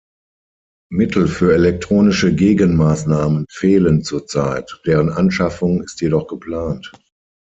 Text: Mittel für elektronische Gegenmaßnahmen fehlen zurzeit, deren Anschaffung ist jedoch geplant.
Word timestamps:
Mittel 0.91 1.27
für 1.27 1.53
elektronische 1.53 2.33
Gegenmaßnahmen 2.33 3.45
fehlen 3.51 4.03
zurzeit, 4.03 4.81
deren 4.87 5.11
Anschaffung 5.11 5.83
ist 5.83 6.01
jedoch 6.01 6.25
geplant. 6.27 6.91